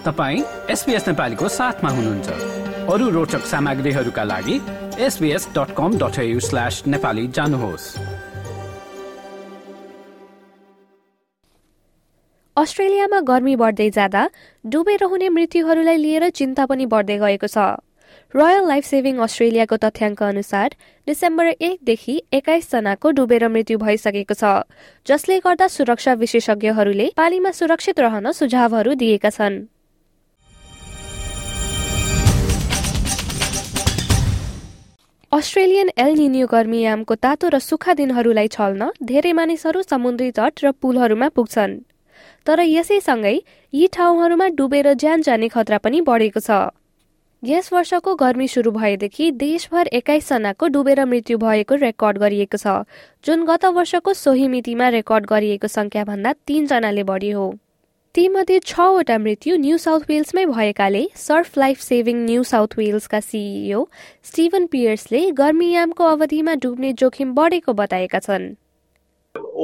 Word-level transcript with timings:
तपाईँ 0.00 0.42
एसपिएस 0.70 1.06
नेपालीको 1.08 1.48
साथमा 1.50 1.90
हुनुहुन्छ। 1.90 2.28
अरू 2.88 3.08
रोचक 3.10 3.42
सामग्रीहरूका 3.46 4.22
लागि 4.24 4.54
SBS 4.98 5.48
dot 5.56 5.70
com 5.76 5.98
dot 5.98 6.16
slash 6.40 6.82
Nepali 6.86 7.26
जानुहोस्। 7.28 7.84
अस्ट्रेलियामा 12.56 13.20
गर्मी 13.28 13.56
बढ्दै 13.56 13.88
जाँदा 13.90 14.22
डुबेर 14.64 15.04
हुने 15.04 15.28
मृत्युहरूलाई 15.28 15.96
लिएर 15.96 16.28
चिन्ता 16.30 16.66
पनि 16.66 16.86
बढ्दै 16.86 17.18
गएको 17.18 17.46
छ। 17.46 17.58
रोयल 18.34 18.64
लाइफ 18.68 18.84
सेभिङ 18.84 19.18
अस्ट्रेलियाको 19.20 19.76
तथ्याङ्क 19.76 20.22
अनुसार 20.22 20.68
डिसेम्बर 21.06 21.46
एकदेखि 21.60 22.14
एक्काइसजनाको 22.32 23.10
डुबेर 23.18 23.48
मृत्यु 23.48 23.78
भइसकेको 23.78 24.34
छ 24.34 24.54
जसले 25.06 25.38
गर्दा 25.40 25.66
सुरक्षा 25.68 26.14
विशेषज्ञहरूले 26.24 27.10
पानीमा 27.16 27.50
सुरक्षित 27.60 28.00
रहन 28.00 28.32
सुझावहरू 28.32 28.94
दिएका 28.96 29.30
छन्। 29.30 29.60
अस्ट्रेलियन 35.60 35.90
एल 35.98 36.14
निन्यू 36.16 36.46
गर्मीयामको 36.46 37.14
तातो 37.16 37.48
र 37.48 37.58
सुक्खा 37.60 37.94
दिनहरूलाई 37.94 38.48
छल्न 38.48 38.86
धेरै 39.04 39.32
मानिसहरू 39.34 39.82
समुद्री 39.82 40.28
तट 40.32 40.64
र 40.64 40.70
पुलहरूमा 40.80 41.28
पुग्छन्। 41.36 41.74
तर 42.46 42.60
यसैसँगै 42.64 43.34
यी 43.72 43.86
ठाउँहरूमा 43.92 44.46
डुबेर 44.56 44.92
ज्यान 44.94 45.22
जाने 45.22 45.48
खतरा 45.52 45.78
पनि 45.84 46.00
बढेको 46.08 46.40
छ। 46.40 46.72
यस 47.42 47.72
वर्षको 47.72 48.14
गर्मी 48.16 48.48
सुरु 48.48 48.70
भएदेखि 48.72 49.30
देशभर 49.36 49.92
एक्काइसजनाको 50.00 50.72
डुबेर 50.74 51.04
मृत्यु 51.04 51.38
भएको 51.38 51.82
रेकर्ड 51.84 52.24
गरिएको 52.24 52.58
छ 52.58 52.80
जुन 53.24 53.44
गत 53.44 53.64
वर्षको 53.76 54.16
सोही 54.16 54.48
मितिमा 54.56 54.88
रेकर्ड 54.96 55.26
गरिएको 55.28 55.76
संख्याभन्दा 55.76 56.32
तीनजनाले 56.46 57.04
बढी 57.12 57.30
हो। 57.32 57.50
तीमध्ये 58.15 58.59
छवटा 58.65 59.17
मृत्यु 59.17 59.55
न्यू 59.59 59.77
साउथ 59.85 60.03
वेल्समै 60.09 60.43
भएकाले 60.45 61.05
surf 61.23 61.57
life 61.57 61.79
saving 61.85 62.17
New 62.25 62.43
South 62.51 62.77
वेल्सका 62.77 63.19
CEO 63.19 63.83
Steven 64.29 64.65
पियर्सले 64.75 65.21
गर्मीयामको 65.39 66.03
अवधिमा 66.11 66.53
डुब्ने 66.65 66.91
जोखिम 67.01 67.33
बढेको 67.39 67.73
बताएका 67.81 68.19
छन् 68.27 68.53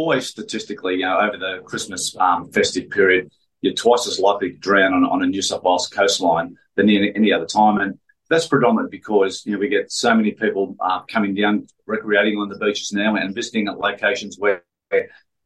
Always 0.02 0.28
statistically, 0.28 0.96
you 0.96 1.06
know, 1.06 1.18
over 1.26 1.38
the 1.38 1.52
Christmas 1.70 2.06
um, 2.28 2.50
festive 2.58 2.90
period, 2.90 3.30
you're 3.62 3.78
twice 3.82 4.08
as 4.08 4.20
likely 4.26 4.50
to 4.52 4.58
drown 4.58 4.94
on, 4.98 5.06
on 5.06 5.24
a 5.24 5.28
New 5.28 5.42
South 5.42 5.64
Wales 5.64 5.88
coastline 5.88 6.50
than 6.76 6.90
any, 6.90 7.12
any 7.16 7.32
other 7.32 7.46
time. 7.46 7.80
And 7.84 7.98
that's 8.30 8.48
predominant 8.48 8.92
because 8.92 9.46
you 9.46 9.54
know 9.54 9.60
we 9.60 9.70
get 9.70 9.92
so 9.92 10.14
many 10.16 10.32
people 10.32 10.76
uh, 10.80 11.02
coming 11.14 11.36
down, 11.36 11.68
recreating 11.86 12.38
on 12.38 12.50
the 12.50 12.58
beaches 12.58 12.92
now, 12.94 13.16
and 13.16 13.36
visiting 13.36 13.68
at 13.68 13.78
locations 13.78 14.38
where 14.38 14.64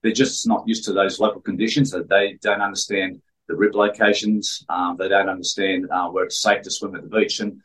they're 0.02 0.12
just 0.12 0.48
not 0.48 0.68
used 0.68 0.86
to 0.86 0.94
those 0.94 1.20
local 1.20 1.42
conditions. 1.42 1.92
That 1.92 2.10
they 2.10 2.38
don't 2.42 2.62
understand 2.62 3.22
the 3.48 3.56
rip 3.56 3.76
locations. 3.76 4.66
Um, 4.70 4.98
they 4.98 5.08
don't 5.08 5.30
understand 5.30 5.90
uh, 5.92 6.10
where 6.10 6.26
it's 6.26 6.42
safe 6.42 6.62
to 6.64 6.72
swim 6.72 6.96
at 6.96 7.04
the 7.04 7.10
beach, 7.10 7.40
and 7.40 7.62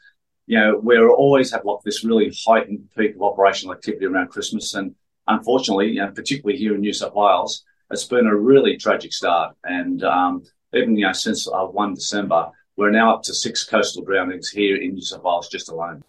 you 0.46 0.58
know 0.58 0.78
we 0.78 0.98
always 0.98 1.50
have 1.52 1.64
like 1.64 1.82
this 1.84 2.04
really 2.04 2.32
heightened 2.46 2.88
peak 2.96 3.14
of 3.14 3.22
operational 3.22 3.74
activity 3.74 4.06
around 4.06 4.28
Christmas, 4.28 4.74
and 4.74 4.94
unfortunately, 5.26 5.88
you 5.88 6.00
know, 6.00 6.10
particularly 6.10 6.58
here 6.58 6.74
in 6.74 6.80
New 6.80 6.92
South 6.92 7.14
Wales, 7.14 7.64
it's 7.90 8.04
been 8.04 8.26
a 8.26 8.36
really 8.36 8.76
tragic 8.76 9.12
start. 9.12 9.56
And 9.64 10.02
um, 10.04 10.44
even 10.74 10.96
you 10.96 11.06
know 11.06 11.12
since 11.12 11.48
uh, 11.48 11.66
one 11.66 11.94
December, 11.94 12.50
We're 12.80 12.90
now 12.90 13.14
up 13.14 13.22
to 13.24 13.34
six 13.34 13.62
coastal 13.62 14.04
drownings 14.04 14.48
here 14.48 14.76
in 14.76 14.94
New 14.94 15.02
South 15.02 15.22
Wales 15.22 15.48
just 15.54 15.68
alone. 15.68 16.02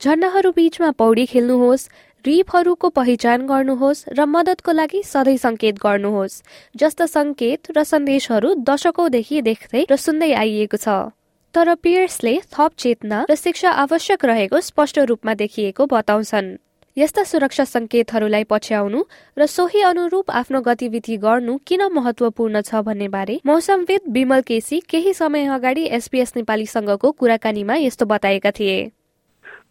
झरनाहरू 0.00 0.50
बीचमा 0.56 0.90
पौडी 0.98 1.24
खेल्नुहोस् 1.26 1.88
रिपहरूको 2.25 2.89
पहिचान 2.89 3.45
गर्नुहोस् 3.47 4.03
र 4.09 4.25
मद्दतको 4.25 4.71
लागि 4.71 5.01
सधैँ 5.03 5.37
संकेत 5.37 5.75
गर्नुहोस् 5.77 6.41
जस्ता 6.75 7.05
संकेत 7.07 7.71
र 7.75 7.83
सन्देशहरू 7.83 8.53
दशकौंदेखि 8.63 9.41
देख्दै 9.41 9.83
र 9.91 9.95
सुन्दै 9.97 10.31
आइएको 10.33 10.77
छ। 10.77 10.87
तर 11.53 11.73
पियर्सले 11.75 12.33
थप 12.49 12.71
चेतना 12.77 13.25
र 13.29 13.35
शिक्षा 13.35 13.71
आवश्यक 13.83 14.25
रहेको 14.25 14.61
स्पष्ट 14.61 14.99
रूपमा 15.05 15.33
देखिएको 15.35 15.85
बताउँछन्। 15.85 16.47
यस्ता 16.97 17.23
सुरक्षा 17.25 17.63
संकेतहरूलाई 17.65 18.43
पछ्याउनु 18.45 19.03
र 19.37 19.45
सोही 19.49 19.81
अनुरूप 19.83 20.31
आफ्नो 20.31 20.61
गतिविधि 20.61 21.17
गर्नु 21.19 21.57
किन 21.67 21.87
महत्वपूर्ण 21.91 22.61
छ 22.61 22.87
भन्ने 22.87 23.07
बारे 23.09 23.39
मौसमविद 23.45 24.01
विमल 24.09 24.41
केसी 24.47 24.79
केही 24.89 25.13
समय 25.13 25.47
अगाडि 25.51 25.87
एसपीएस 25.91 26.33
नेपालीसँगको 26.35 27.11
कुराकानीमा 27.11 27.75
यस्तो 27.83 28.05
बताएका 28.05 28.51
थिए। 28.51 28.81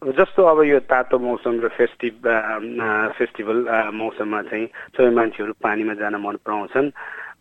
जस्तो 0.03 0.43
अब 0.43 0.63
यो 0.67 0.79
तातो 0.91 1.19
मौसम 1.19 1.61
र 1.63 1.69
फेस्टिभ 1.79 2.27
फेस्टिभल 3.15 3.59
मौसममा 3.95 4.43
चाहिँ 4.51 4.67
सबै 4.99 5.11
मान्छेहरू 5.15 5.53
पानीमा 5.63 5.95
जान 5.95 6.15
मन 6.19 6.37
पराउँछन्। 6.43 6.91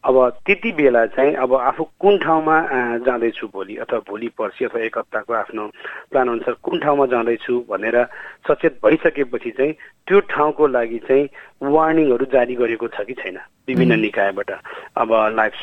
अब 0.02 0.18
त्यति 0.46 0.72
बेला 0.78 1.06
चाहिँ 1.14 1.34
अब 1.42 1.54
आफू 1.56 1.84
कुन 2.02 2.18
ठाउँमा 2.18 2.58
जाँदैछु 3.06 3.48
भोलि 3.54 3.76
अथवा 3.82 4.00
भोलि 4.10 4.28
पर्सि 4.38 4.66
अथवा 4.66 4.82
एक 4.82 4.98
हप्ताको 4.98 5.34
आफ्नो 5.34 5.68
प्लान 6.10 6.30
अनुसार 6.30 6.56
कुन 6.62 6.80
ठाउँमा 6.80 7.06
जाँदैछु 7.06 7.54
भनेर 7.70 7.98
सचेत 8.46 8.80
भइसकेपछि 8.86 9.52
चाहिँ 9.58 9.74
त्यो 10.08 10.20
ठाउँको 10.30 10.68
लागि 10.68 11.00
चाहिँ 11.06 11.30
वार्निङहरू 11.64 12.26
जारी 12.34 12.56
गरेको 12.56 12.88
छ 12.88 13.06
कि 13.06 13.14
छैन? 13.14 13.38
विभिन्न 13.70 14.00
निकायबाट। 14.02 14.52
अब 14.98 15.10
लाइफ 15.38 15.54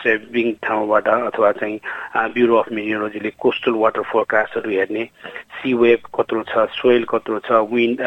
सेभिङ 0.00 0.52
ठाउँबाट 0.64 1.08
अथवा 1.08 1.52
चाहिँ 1.52 1.76
ब्युरो 2.32 2.56
अफ 2.56 2.72
मिनियोलोजीले 2.72 3.30
कोस्टल 3.36 3.74
वाटर 3.76 4.02
फोरकास्टहरू 4.02 4.70
हेर्ने 4.70 5.04
सी 5.62 5.72
वेभ 5.74 6.06
कत्रो 6.14 6.42
छ 6.44 6.66
सोइल 6.72 7.04
कत्रो 7.08 7.38
छ 7.40 7.60
विन्ड 7.72 8.00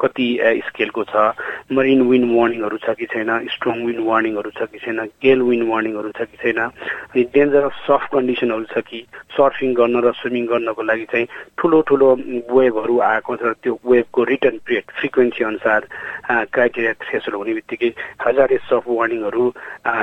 कति 0.00 0.28
स्केलको 0.66 1.04
छ 1.04 1.24
मरिन 1.72 2.02
विन्ड 2.02 2.26
वार्निङहरू 2.32 2.78
छ 2.78 2.94
कि 2.98 3.06
छैन 3.06 3.30
स्ट्रङ 3.52 3.84
विन्ड 3.86 4.00
वार्निङहरू 4.06 4.50
छ 4.50 4.68
कि 4.72 4.78
छैन 4.78 5.00
गेल 5.22 5.42
विन्ड 5.42 5.68
वार्निङहरू 5.70 6.10
छ 6.10 6.28
कि 6.30 6.36
छैन 6.42 6.58
अनि 6.58 7.24
डेन्जर 7.34 7.64
अफ 7.64 7.74
सफ्ट 7.86 8.12
कन्डिसनहरू 8.12 8.64
छ 8.72 8.84
कि 8.88 9.04
सर्फिङ 9.32 9.74
गर्न 9.74 10.02
र 10.04 10.12
स्विमिङ 10.12 10.46
गर्नको 10.46 10.82
लागि 10.82 11.04
चाहिँ 11.12 11.26
ठुलो 11.58 11.80
ठुलो 11.88 12.08
वेभहरू 12.52 12.98
आएको 13.02 13.36
छ 13.36 13.54
त्यो 13.62 13.78
वेभको 13.86 14.24
रिटर्न 14.32 14.58
पिरियड 14.66 14.96
फ्रिक्वेन्सी 14.98 15.44
अनुसार 15.44 15.88
क्राइटेरिया 16.30 16.92
थ्रेसहरू 17.02 17.38
हुने 17.38 17.54
बित्तिकै 17.54 17.92
हजारे 18.26 18.56
सफ्ट 18.70 18.88
वार्निङहरू 18.90 19.44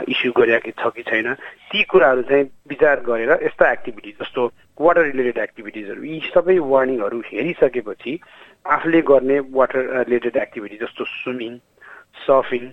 इस्यु 0.10 0.32
गरेका 0.38 0.72
छ 0.78 0.94
कि 0.96 1.04
छैन। 1.10 1.34
ती 1.72 1.84
कुराहरू 1.84 2.22
चाहिँ 2.22 2.44
विचार 2.70 3.00
गरेर 3.02 3.32
यस्ता 3.44 3.72
एक्टिभिटी 3.72 4.12
जस्तो 4.22 4.46
वाटर 4.80 5.06
रिलेटेड 5.06 5.38
एक्टिभिटिजहरू 5.38 6.04
यी 6.04 6.20
सबै 6.28 6.58
वार्निङहरू 6.66 7.20
हेरिसकेपछि 7.26 8.14
आफूले 8.66 9.02
गर्ने 9.02 9.40
वाटर 9.52 9.82
रिलेटेड 10.00 10.38
एक्टिभिटी 10.38 10.78
जस्तो 10.78 11.06
स्विमिङ 11.08 11.58
सर्फिङ 12.26 12.72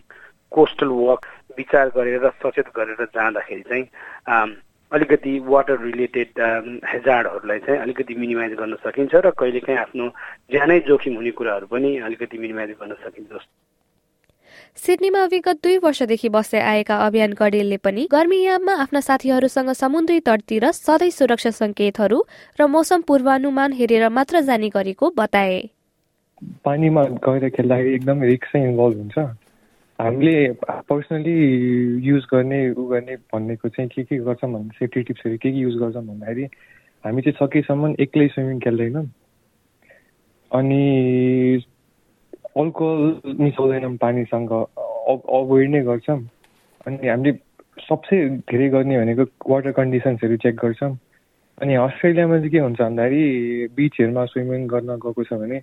कोस्टल 0.53 0.95
वक 1.01 1.27
विचार 1.59 1.89
गरेर 1.97 2.29
सचेत 2.43 2.73
गरेर 2.77 3.05
जाँदाखेरि 3.11 3.63
चाहिँ 3.63 4.55
अलिकति 4.93 5.39
वाटर 5.45 5.81
रिलेटेड 5.83 6.41
हेजार्डहरूलाई 6.87 7.59
चाहिँ 7.59 7.81
अलिकति 7.81 8.15
मिनिमाइज 8.15 8.53
गर्न 8.55 8.75
सकिन्छ 8.85 9.15
र 9.15 9.31
कहिलेकाहीँ 9.39 9.79
आफ्नो 9.79 10.09
ज्यानै 10.51 10.81
जोखिम 10.89 11.17
हुने 11.17 11.31
कुराहरू 11.37 11.67
पनि 11.67 11.97
अलिकति 12.01 12.39
मिनिमाइज 12.39 12.71
गर्न 12.81 12.95
सकिन्छ 13.03 13.29
जस्तो। 13.29 13.76
सिडनीमा 14.77 15.23
विगत 15.25 15.61
दुई 15.65 15.77
वर्षदेखि 15.83 16.29
बस्दै 16.29 16.61
आएका 16.61 16.97
अभियान 17.05 17.33
कडेलले 17.33 17.77
पनि 17.81 18.03
गर्मीयाममा 18.13 18.73
आफ्ना 18.83 19.01
साथीहरूसँग 19.01 19.71
समुद्री 19.73 20.19
तटतिर 20.21 20.65
सधैँ 20.71 21.11
सुरक्षा 21.11 21.51
संकेतहरू 21.51 22.19
र 22.61 22.67
मौसम 22.69 23.01
पूर्वानुमान 23.09 23.73
हेरेर 23.73 24.09
मात्र 24.13 24.41
जाने 24.45 24.69
गरेको 24.69 25.11
बताए। 25.17 25.57
पानीमा 26.65 27.03
गएर 27.25 27.49
खेल्दाखेरि 27.57 27.95
एकदम 27.95 28.23
रिक्स 28.23 28.57
इन्भल्भ 28.57 28.97
हुन्छ। 28.97 29.19
हामीले 29.99 30.37
पर्सनली 30.61 31.37
युज 32.05 32.25
गर्ने 32.33 32.61
उ 32.71 32.85
गर्ने 32.93 33.17
भन्नेको 33.33 33.69
चाहिँ 33.69 33.89
के 33.89 34.03
के 34.05 34.17
गर्छौँ 34.29 34.53
भन्दा 34.53 34.77
सेफ्टी 34.79 35.03
टिप्सहरू 35.09 35.37
के 35.41 35.51
के 35.51 35.57
युज 35.57 35.77
गर्छौँ 35.81 36.05
भन्दाखेरि 36.05 36.45
हामी 37.05 37.23
चाहिँ 37.23 37.39
सकेसम्म 37.41 37.95
एक्लै 38.05 38.29
स्विमिङ 38.29 38.61
खेल्दैनौँ। 38.61 39.07
अनि 40.51 40.85
अल्कोहल 42.57 43.37
मिसाउँदैनौँ 43.41 43.97
पानीसँग 44.01 44.53
अभोइड 44.53 45.71
नै 45.71 45.81
गर्छौँ 45.89 46.21
अनि 46.87 47.09
हामीले 47.09 47.33
सबसे 47.89 48.17
धेरै 48.51 48.69
गर्ने 48.75 48.99
भनेको 48.99 49.25
वाटर 49.51 49.73
कन्डिसन्सहरू 49.79 50.37
चेक 50.45 50.57
गर्छौँ 50.63 50.93
अनि 51.63 51.75
अस्ट्रेलियामा 51.87 52.37
चाहिँ 52.37 52.51
के 52.51 52.59
हुन्छ 52.59 52.81
भन्दाखेरि 52.81 53.69
बिचहरूमा 53.77 54.25
स्विमिङ 54.33 54.67
गर्न 54.73 54.97
गएको 55.05 55.25
छ 55.25 55.41
भने 55.41 55.59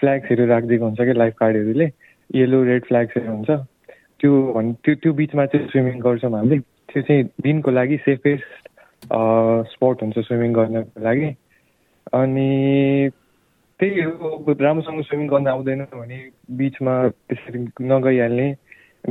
फ्ल्याग्सहरू 0.00 0.46
राखिदिएको 0.46 0.84
हुन्छ 0.84 1.00
कि 1.00 1.12
लाइफ 1.18 1.34
गार्डहरूले 1.40 1.86
येलो 2.34 2.62
रेड 2.64 2.84
फ्ल्याग्सहरू 2.84 3.32
हुन्छ। 3.32 3.50
त्यो 4.20 4.32
त्यो 4.84 4.94
त्यो 5.02 5.12
बिचमा 5.12 5.46
चाहिँ 5.46 5.68
स्विमिङ 5.70 5.98
गर्छौँ 6.00 6.32
हामीले। 6.32 6.58
त्यो 6.90 7.02
चाहिँ 7.02 7.22
दिनको 7.42 7.70
लागि 7.70 7.96
सेफेस्ट 8.06 8.68
स्पट 9.72 10.02
हुन्छ 10.02 10.18
स्विमिङ 10.18 10.52
गर्नको 10.52 11.02
लागि। 11.04 11.28
अनि 12.12 12.50
त्यही 13.82 14.00
हो 14.00 14.52
राम्रोसँग 14.60 15.02
स्विमिङ 15.02 15.28
गर्न 15.28 15.46
आउँदैन 15.48 15.80
भने 15.90 16.18
बिचमा 16.54 16.94
त्यसरी 17.08 17.58
नगइहाल्ने 17.82 18.48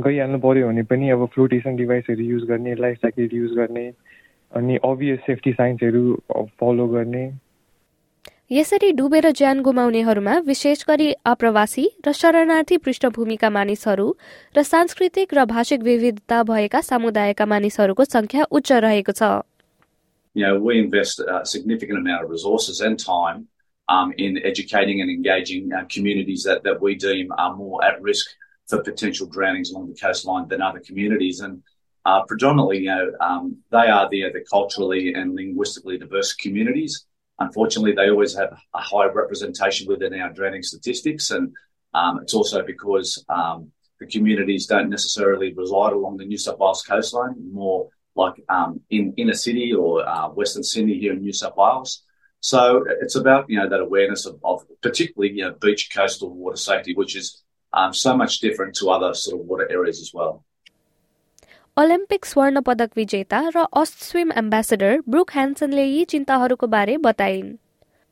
गइहाल्नु 0.00 0.38
पऱ्यो 0.40 0.68
भने 0.68 0.82
पनि 0.88 1.10
अब 1.10 1.24
फ्लोटेसन 1.34 1.76
डिभाइसहरू 1.76 2.24
युज 2.24 2.44
गर्ने 2.48 2.74
लाइफ 2.80 2.96
ज्याकेट 3.04 3.34
युज 3.34 3.52
गर्ने 3.52 3.86
अनि 4.52 4.76
अभियस 4.84 5.18
सेफ्टी 5.26 5.52
साइन्सहरू 5.52 6.04
फलो 6.60 6.86
गर्ने। 6.88 7.24
यसरी 8.50 8.92
डुबेर 8.92 9.30
ज्यान 9.30 9.60
गुमाउनेहरूमा 9.60 10.38
विशेष 10.48 10.84
गरी 10.88 11.12
अप्रवासी 11.12 11.86
र 12.06 12.12
शरणार्थी 12.12 12.76
पृष्ठभूमिका 12.76 13.50
मानिसहरू 13.50 14.08
र 14.56 14.62
सांस्कृतिक 14.62 15.34
र 15.34 15.44
भाषिक 15.44 15.80
विविधता 15.82 16.42
भएका 16.42 16.80
समुदायका 16.80 17.46
मानिसहरूको 17.46 18.04
संख्या 18.04 18.44
उच्च 18.50 18.72
रहेको 18.72 19.12
छ। 19.12 19.22
You 20.36 20.48
know, 20.48 20.58
we 20.58 20.78
invest 20.80 21.20
a 21.20 21.44
significant 21.44 21.98
amount 21.98 22.24
of 22.24 22.30
resources 22.30 22.80
and 22.80 22.96
time 22.98 23.48
um, 23.92 24.12
in 24.16 24.38
educating 24.50 25.00
and 25.02 25.10
engaging 25.10 25.64
uh, 25.72 25.84
communities 25.94 26.42
that, 26.44 26.62
that 26.64 26.80
we 26.80 26.94
deem 26.94 27.28
are 27.36 27.54
more 27.54 27.84
at 27.84 28.00
risk 28.00 28.26
for 28.68 28.82
potential 28.82 29.26
drownings 29.26 29.70
along 29.70 29.88
the 29.88 30.00
coastline 30.00 30.48
than 30.48 30.62
other 30.62 30.80
communities. 30.80 31.40
And 31.40 31.62
uh, 32.06 32.22
predominantly, 32.30 32.78
you 32.78 32.86
know, 32.86 33.12
um, 33.20 33.58
they 33.70 33.86
are 33.96 34.08
the, 34.08 34.20
the 34.32 34.44
culturally 34.50 35.12
and 35.12 35.34
linguistically 35.34 35.98
diverse 35.98 36.32
communities. 36.32 37.06
Unfortunately, 37.38 37.92
they 37.92 38.08
always 38.08 38.34
have 38.34 38.52
a 38.74 38.80
high 38.80 39.08
representation 39.20 39.86
within 39.86 40.18
our 40.18 40.32
drowning 40.32 40.62
statistics. 40.62 41.30
And 41.30 41.52
um, 41.92 42.20
it's 42.22 42.34
also 42.34 42.62
because 42.64 43.22
um, 43.28 43.70
the 44.00 44.06
communities 44.06 44.66
don't 44.66 44.88
necessarily 44.88 45.52
reside 45.52 45.92
along 45.92 46.16
the 46.16 46.24
New 46.24 46.38
South 46.38 46.58
Wales 46.58 46.82
coastline, 46.82 47.34
more 47.52 47.88
like 48.14 48.36
um, 48.48 48.80
in 48.88 49.12
inner 49.16 49.34
city 49.34 49.74
or 49.74 50.08
uh, 50.08 50.28
Western 50.28 50.62
Sydney 50.62 50.98
here 50.98 51.12
in 51.12 51.20
New 51.20 51.32
South 51.32 51.56
Wales. 51.56 52.04
So 52.42 52.84
it's 53.00 53.14
about 53.14 53.48
you 53.48 53.58
know 53.58 53.68
that 53.68 53.80
awareness 53.80 54.26
of, 54.26 54.38
of 54.44 54.64
particularly 54.80 55.34
you 55.34 55.44
know 55.44 55.54
beach 55.60 55.90
coastal 55.94 56.30
water 56.34 56.56
safety, 56.56 56.94
which 56.94 57.14
is 57.16 57.42
um, 57.72 57.94
so 57.94 58.16
much 58.16 58.40
different 58.40 58.74
to 58.76 58.90
other 58.90 59.14
sort 59.14 59.40
of 59.40 59.46
water 59.46 59.68
areas 59.70 60.00
as 60.00 60.10
well. 60.14 60.42
Olympic 61.76 62.24
स्वर्ण 62.26 62.60
पदक 62.60 62.90
विजेता 62.96 63.38
र 63.54 63.60
Aust 63.80 64.02
swim 64.04 64.32
ambassador 64.38 64.98
Brooke 65.08 65.30
ह्यान्सनले 65.34 65.84
यी 65.84 66.04
चिन्ताहरूको 66.12 66.66
बारे 66.74 66.96
बताइन् 67.04 67.52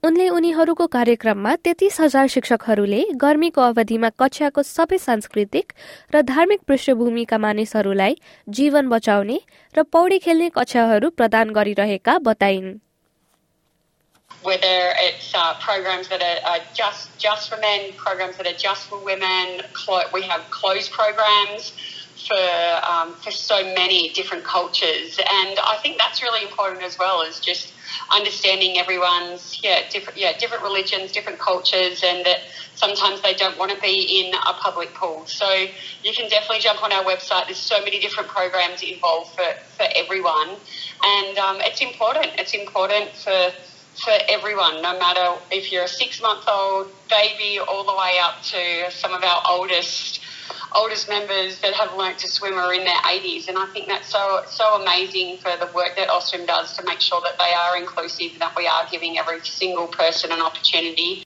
उनले 0.02 0.28
उनीहरूको 0.36 0.86
कार्यक्रममा 0.94 1.54
तेत्तीस 1.66 2.00
हजार 2.00 2.26
शिक्षकहरूले 2.34 3.00
गर्मीको 3.24 3.62
अवधिमा 3.62 4.10
कक्षाको 4.22 4.62
सबै 4.68 4.98
सांस्कृतिक 5.02 5.72
र 6.14 6.22
धार्मिक 6.30 6.60
पृष्ठभूमिका 6.68 7.38
मानिसहरूलाई 7.46 8.16
जीवन 8.60 8.88
बचाउने 8.94 9.38
र 9.74 9.84
पौडी 9.96 10.18
खेल्ने 10.28 10.48
कक्षाहरू 10.54 11.10
प्रदान 11.20 11.52
गरिरहेका 11.58 12.16
बताइन् 12.30 12.70
whether 14.42 14.94
it's 14.98 15.32
uh, 15.34 15.54
programs 15.60 16.08
that 16.08 16.22
are, 16.22 16.50
are, 16.50 16.60
just 16.74 17.18
just 17.18 17.50
for 17.50 17.58
men, 17.58 17.92
programs 17.96 18.36
that 18.38 18.46
are 18.46 18.56
just 18.56 18.88
for 18.88 19.02
women. 19.02 19.60
We 20.12 20.22
have 20.22 20.50
closed 20.50 20.92
programs 20.92 21.72
for 22.26 22.90
um, 22.90 23.16
for 23.22 23.30
so 23.30 23.62
many 23.74 24.12
different 24.12 24.44
cultures, 24.44 25.18
and 25.18 25.58
I 25.58 25.78
think 25.82 25.98
that's 25.98 26.22
really 26.22 26.46
important 26.46 26.82
as 26.82 26.96
well. 26.98 27.22
Is 27.22 27.40
just 27.40 27.74
understanding 28.14 28.78
everyone's 28.78 29.60
yeah 29.62 29.88
different 29.90 30.18
yeah 30.18 30.32
different 30.38 30.62
religions, 30.62 31.12
different 31.12 31.38
cultures, 31.38 32.02
and 32.04 32.24
that 32.24 32.38
sometimes 32.74 33.20
they 33.22 33.34
don't 33.34 33.58
want 33.58 33.72
to 33.72 33.80
be 33.80 34.20
in 34.20 34.34
a 34.34 34.54
public 34.54 34.94
pool. 34.94 35.26
So 35.26 35.48
you 36.02 36.12
can 36.14 36.28
definitely 36.28 36.60
jump 36.60 36.82
on 36.82 36.92
our 36.92 37.04
website. 37.04 37.46
There's 37.46 37.58
so 37.58 37.82
many 37.82 38.00
different 38.00 38.28
programs 38.28 38.82
involved 38.82 39.34
for 39.34 39.44
for 39.76 39.86
everyone, 39.94 40.56
and 41.04 41.38
um, 41.38 41.56
it's 41.60 41.80
important. 41.80 42.28
It's 42.38 42.54
important 42.54 43.16
for 43.16 43.50
for 44.02 44.12
everyone, 44.28 44.82
no 44.82 44.98
matter 44.98 45.40
if 45.50 45.70
you're 45.70 45.84
a 45.84 45.88
six 45.88 46.20
month 46.20 46.44
old 46.48 46.90
baby 47.08 47.58
all 47.58 47.84
the 47.84 47.92
way 47.92 48.12
up 48.22 48.42
to 48.42 48.90
some 48.90 49.12
of 49.12 49.22
our 49.22 49.42
oldest 49.48 50.20
oldest 50.74 51.08
members 51.08 51.60
that 51.60 51.74
have 51.74 51.96
learnt 51.96 52.18
to 52.18 52.28
swim 52.28 52.54
are 52.54 52.72
in 52.72 52.84
their 52.84 53.02
80s. 53.02 53.48
And 53.48 53.58
I 53.58 53.66
think 53.66 53.88
that's 53.88 54.10
so 54.10 54.42
so 54.46 54.80
amazing 54.80 55.38
for 55.38 55.52
the 55.56 55.70
work 55.74 55.96
that 55.96 56.08
Ostrom 56.08 56.46
does 56.46 56.76
to 56.76 56.84
make 56.84 57.00
sure 57.00 57.20
that 57.22 57.38
they 57.38 57.52
are 57.52 57.76
inclusive 57.76 58.32
and 58.32 58.40
that 58.40 58.56
we 58.56 58.66
are 58.66 58.86
giving 58.90 59.18
every 59.18 59.40
single 59.44 59.86
person 59.88 60.32
an 60.32 60.40
opportunity. 60.40 61.24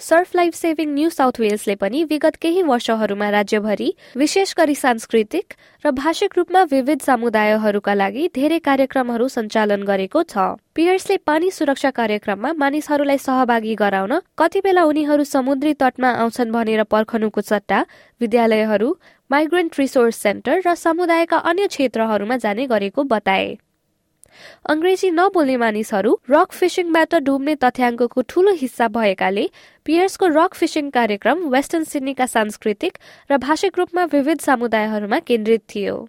Surf 0.00 0.34
life 0.36 0.54
saving 0.54 0.88
New 0.94 1.10
South 1.10 1.38
Wellesley 1.40 1.74
पनि 1.74 2.02
विगत 2.04 2.34
केही 2.36 2.62
वर्षहरूमा 2.62 3.28
राज्यभरि 3.30 3.88
विशेष 4.16 4.52
गरी 4.56 4.74
सांस्कृतिक 4.74 5.54
र 5.84 5.90
भाषिक 5.92 6.36
रूपमा 6.36 6.62
विविध 6.72 7.02
समुदायहरूका 7.02 7.94
लागि 7.94 8.28
धेरै 8.34 8.58
कार्यक्रमहरू 8.68 9.28
सञ्चालन 9.28 9.82
गरेको 9.82 10.22
छ। 10.24 10.46
पियर्सले 10.76 11.16
पानी 11.26 11.50
सुरक्षा 11.50 11.90
कार्यक्रममा 11.96 12.52
मानिसहरूलाई 12.60 13.18
सहभागी 13.18 13.74
गराउन 13.74 14.18
कति 14.38 14.60
बेला 14.60 14.84
उनीहरू 14.84 15.24
समुद्री 15.26 15.74
तटमा 15.80 16.10
आउँछन् 16.22 16.52
भनेर 16.52 16.82
पर्खनुको 16.92 17.40
सट्टा 17.42 17.84
विद्यालयहरू 18.20 18.96
माइग्रेन्ट 19.30 19.80
रिसोर्स 19.80 20.16
सेन्टर 20.22 20.60
र 20.66 20.74
समुदायका 20.78 21.38
अन्य 21.50 21.66
क्षेत्रहरूमा 21.68 22.36
जाने 22.44 22.66
गरेको 22.68 23.02
बताए। 23.10 23.56
अंग्रेजी 24.69 25.09
नबोल्ने 25.11 25.55
मानिसहरू 25.61 26.11
रक 26.29 26.51
फिसिङबाट 26.59 27.15
डुब्ने 27.27 27.55
तथ्याङ्कको 27.63 28.21
ठूलो 28.33 28.53
हिस्सा 28.61 28.87
भएकाले 28.97 29.45
पियर्सको 29.85 30.27
रक 30.37 30.53
फिसिङ 30.61 30.89
कार्यक्रम 30.97 31.43
वेस्टर्न 31.55 31.83
सिडनीका 31.91 32.25
सांस्कृतिक 32.33 32.97
र 33.31 33.37
भाषिक 33.45 33.79
रूपमा 33.79 34.05
विविध 34.15 34.47
समुदायहरूमा 34.49 35.19
केन्द्रित 35.31 35.63
थियो 35.75 35.99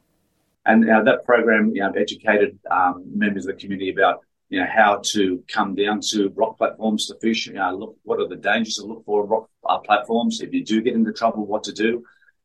And 0.66 0.84
uh, 0.88 1.02
that 1.06 1.24
program 1.28 1.70
you 1.76 1.82
know, 1.82 1.88
educated 2.00 2.58
um, 2.74 2.98
members 3.22 3.46
of 3.46 3.52
the 3.52 3.60
community 3.60 3.88
about 3.90 4.20
you 4.48 4.60
know 4.60 4.66
how 4.74 4.90
to 5.08 5.24
come 5.54 5.74
down 5.78 6.02
to 6.10 6.28
rock 6.42 6.52
platforms 6.58 7.06
to 7.08 7.16
fish. 7.24 7.46
You 7.48 7.54
know, 7.54 7.70
look 7.80 7.96
what 8.10 8.20
are 8.24 8.28
the 8.28 8.38
dangers 8.44 8.76
to 8.76 8.84
look 8.90 9.04
for 9.04 9.24
rock 9.32 9.48
uh, 9.68 9.78
platforms 9.88 10.40
if 10.46 10.54
you 10.58 10.62
do 10.64 10.80
get 10.88 10.94
into 11.00 11.12
trouble, 11.22 11.46
what 11.46 11.64
to 11.70 11.74
do. 11.80 11.90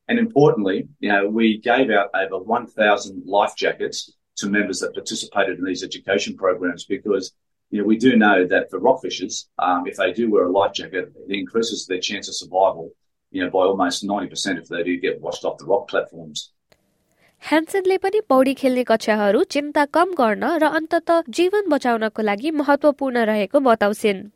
And 0.10 0.24
importantly, 0.24 0.78
you 1.00 1.12
know, 1.12 1.22
we 1.28 1.58
gave 1.58 1.92
out 1.92 2.10
over 2.24 2.40
1,000 2.40 3.24
life 3.26 3.56
jackets 3.66 4.04
to 4.38 4.50
members 4.50 4.80
that 4.80 4.94
participated 4.94 5.58
in 5.60 5.66
these 5.66 5.84
education 5.84 6.36
programs 6.38 6.86
because 6.86 7.34
you 7.70 7.80
know, 7.80 7.86
we 7.86 7.98
do 7.98 8.16
know 8.16 8.46
that 8.48 8.70
for 8.70 8.80
rockfishers, 8.80 9.46
um, 9.60 9.88
if 9.88 9.98
they 9.98 10.14
do 10.14 10.30
wear 10.30 10.46
a 10.46 10.52
life 10.52 10.74
jacket, 10.74 11.12
it 11.28 11.36
increases 11.36 11.86
their 11.86 12.00
chance 12.00 12.28
of 12.30 12.36
survival, 12.36 12.92
you 13.32 13.44
know, 13.44 13.50
by 13.50 13.60
almost 13.60 14.06
90% 14.08 14.58
if 14.58 14.68
they 14.70 14.84
do 14.84 15.00
get 15.00 15.20
washed 15.22 15.44
off 15.44 15.58
the 15.58 15.66
rock 15.66 15.88
platforms. 15.88 16.54
ह्यान्सेनले 17.44 17.98
पनि 18.04 18.20
पौडी 18.30 18.54
खेल्ने 18.60 18.84
कक्षाहरू 18.84 19.44
चिन्ता 19.54 19.84
कम 19.94 20.14
गर्न 20.20 20.44
र 20.62 20.66
अन्तत 20.78 21.12
जीवन 21.38 21.70
बचाउनको 21.70 22.22
लागि 22.22 22.52
महत्वपूर्ण 22.52 23.26
रहेको 23.30 23.60
बताउँछिन् 23.60 24.24
The 24.24 24.34
number 24.34 24.36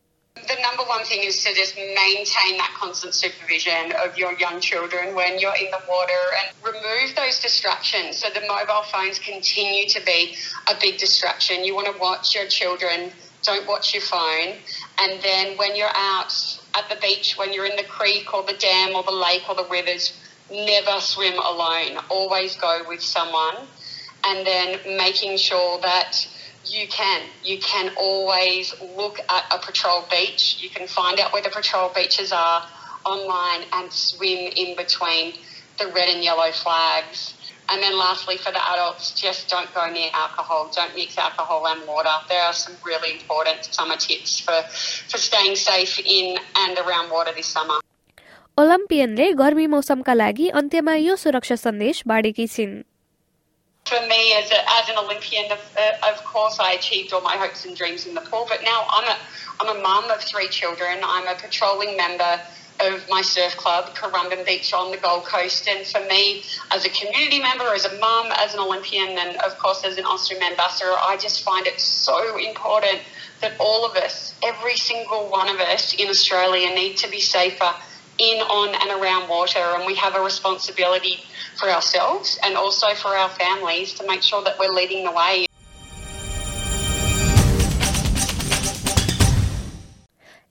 one 0.96 1.04
thing 1.04 1.22
is 1.24 1.44
to 1.44 1.52
just 1.52 1.76
maintain 1.76 2.56
that 2.56 2.74
constant 2.80 3.12
supervision 3.12 3.92
of 4.02 4.16
your 4.16 4.32
young 4.38 4.60
children 4.60 5.14
when 5.14 5.38
you're 5.38 5.54
in 5.56 5.70
the 5.70 5.80
water 5.86 6.22
and 6.40 6.74
remove 6.74 7.14
those 7.14 7.38
distractions. 7.38 8.16
So 8.16 8.28
the 8.32 8.40
mobile 8.48 8.82
phones 8.90 9.18
continue 9.18 9.86
to 9.88 10.00
be 10.06 10.36
a 10.70 10.74
big 10.80 10.96
distraction. 10.96 11.64
You 11.64 11.74
want 11.74 11.92
to 11.92 12.00
watch 12.00 12.34
your 12.34 12.46
children, 12.46 13.12
don't 13.42 13.68
watch 13.68 13.92
your 13.92 14.02
phone. 14.02 14.54
And 14.98 15.20
then 15.22 15.58
when 15.58 15.76
you're 15.76 15.94
out 15.94 16.32
at 16.74 16.88
the 16.88 16.96
beach, 16.96 17.34
when 17.36 17.52
you're 17.52 17.66
in 17.66 17.76
the 17.76 17.84
creek 17.84 18.32
or 18.32 18.42
the 18.42 18.54
dam 18.54 18.94
or 18.94 19.02
the 19.02 19.12
lake 19.12 19.42
or 19.50 19.54
the 19.54 19.68
rivers, 19.68 20.18
never 20.50 20.98
swim 21.00 21.34
alone. 21.34 21.98
Always 22.08 22.56
go 22.56 22.84
with 22.88 23.02
someone. 23.02 23.66
And 24.24 24.46
then 24.46 24.96
making 24.96 25.36
sure 25.36 25.78
that 25.82 26.26
you 26.65 26.87
can. 26.87 27.21
You 27.43 27.59
can 27.59 27.91
always 27.97 28.73
look 28.95 29.19
at 29.19 29.43
a 29.51 29.59
patrol 29.59 30.05
beach. 30.09 30.57
You 30.61 30.69
can 30.69 30.87
find 30.87 31.19
out 31.19 31.33
where 31.33 31.41
the 31.41 31.49
patrol 31.49 31.91
beaches 31.93 32.31
are 32.31 32.63
online 33.05 33.61
and 33.73 33.91
swim 33.91 34.51
in 34.55 34.75
between 34.75 35.33
the 35.79 35.87
red 35.87 36.09
and 36.09 36.23
yellow 36.23 36.51
flags. 36.51 37.33
And 37.69 37.81
then 37.81 37.97
lastly, 37.97 38.37
for 38.37 38.51
the 38.51 38.61
adults, 38.73 39.11
just 39.11 39.47
don't 39.47 39.73
go 39.73 39.89
near 39.89 40.09
alcohol. 40.13 40.69
Don't 40.75 40.93
mix 40.93 41.17
alcohol 41.17 41.65
and 41.67 41.87
water. 41.87 42.11
There 42.27 42.41
are 42.41 42.53
some 42.53 42.75
really 42.85 43.13
important 43.13 43.63
summer 43.65 43.95
tips 43.95 44.39
for, 44.39 44.61
for 45.09 45.17
staying 45.17 45.55
safe 45.55 45.99
in 45.99 46.37
and 46.57 46.77
around 46.79 47.11
water 47.11 47.31
this 47.35 47.47
summer. 47.47 47.79
ओलम्पियनले 48.59 49.31
गर्मी 49.39 49.65
मौसमका 49.73 50.13
लागि 50.13 50.47
अन्त्यमा 50.59 50.93
यो 50.95 51.15
सुरक्षा 51.15 51.55
सन्देश 51.55 52.01
बाँडेकी 52.07 52.47
छिन् 52.55 52.73
for 53.86 54.00
me 54.06 54.34
as, 54.34 54.50
a, 54.50 54.58
as 54.78 54.88
an 54.88 54.98
Olympian, 54.98 55.50
of, 55.52 55.58
uh, 55.78 56.12
of 56.12 56.24
course, 56.24 56.58
I 56.60 56.72
achieved 56.72 57.12
all 57.12 57.22
my 57.22 57.36
hopes 57.36 57.64
and 57.64 57.76
dreams 57.76 58.06
in 58.06 58.14
the 58.14 58.20
pool. 58.20 58.46
But 58.48 58.60
now 58.64 58.86
I'm 58.90 59.04
a 59.04 59.16
I'm 59.58 59.76
a 59.76 59.80
mum 59.80 60.10
of 60.10 60.20
three 60.20 60.48
children. 60.48 60.98
I'm 61.02 61.26
a 61.26 61.38
patrolling 61.38 61.96
member 61.96 62.40
of 62.80 63.08
my 63.08 63.22
surf 63.22 63.56
club, 63.56 63.94
Currumbin 63.94 64.44
Beach 64.44 64.74
on 64.74 64.90
the 64.90 64.98
Gold 64.98 65.24
Coast. 65.24 65.66
And 65.66 65.86
for 65.86 66.00
me, 66.00 66.44
as 66.72 66.84
a 66.84 66.90
community 66.90 67.40
member, 67.40 67.64
as 67.74 67.86
a 67.86 67.98
mum, 67.98 68.26
as 68.36 68.52
an 68.52 68.60
Olympian, 68.60 69.16
and 69.16 69.36
of 69.36 69.56
course 69.58 69.82
as 69.84 69.96
an 69.96 70.04
Austrian 70.04 70.42
ambassador, 70.42 70.90
I 70.90 71.16
just 71.16 71.42
find 71.42 71.66
it 71.66 71.80
so 71.80 72.36
important 72.36 73.00
that 73.40 73.52
all 73.58 73.86
of 73.86 73.96
us, 73.96 74.34
every 74.42 74.76
single 74.76 75.30
one 75.30 75.48
of 75.48 75.56
us 75.56 75.94
in 75.94 76.08
Australia, 76.08 76.68
need 76.74 76.96
to 76.98 77.10
be 77.10 77.20
safer 77.20 77.72
in, 78.18 78.40
on, 78.42 78.74
and 78.74 78.90
around 79.00 79.28
water. 79.28 79.64
And 79.74 79.86
we 79.86 79.94
have 79.96 80.14
a 80.14 80.22
responsibility 80.22 81.18
for 81.58 81.68
ourselves 81.70 82.38
and 82.44 82.56
also 82.56 82.88
for 82.94 83.16
our 83.16 83.28
families 83.30 83.94
to 83.94 84.06
make 84.06 84.22
sure 84.22 84.42
that 84.44 84.58
we're 84.58 84.72
leading 84.72 85.04
the 85.04 85.12
way. 85.12 85.46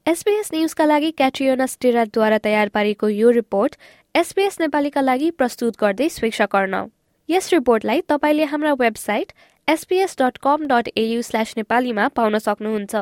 SBS 0.08 0.50
न्युजका 0.54 0.86
लागि 0.86 1.10
Catriona 1.12 1.66
स्टेराद्वारा 1.66 2.38
तयार 2.38 2.70
पारेको 2.74 3.08
यो 3.10 3.30
report 3.38 3.76
SBS 4.16 4.60
नेपालीका 4.60 5.02
लागि 5.02 5.30
प्रस्तुत 5.40 5.80
गर्दै 5.80 6.10
स्वेच्छा 6.16 6.46
गर्न 6.52 6.84
यस 7.30 7.52
रिपोर्टलाई 7.54 8.02
तपाईँले 8.12 8.44
हाम्रा 8.52 8.74
website 8.82 9.32
SPS 9.68 10.16
dot 10.20 10.38
com 10.44 10.68
dot 10.72 10.90
AU 11.04 11.22
slash 11.30 11.54
नेपालीमा 11.58 12.08
पाउन 12.20 12.38
सक्नुहुन्छ 12.48 13.02